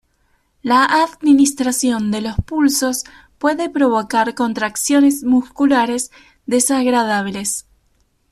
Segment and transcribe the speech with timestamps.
[0.63, 3.03] La administración de los pulsos
[3.37, 6.09] puede provocar contracciones musculares
[6.47, 7.67] desagradables.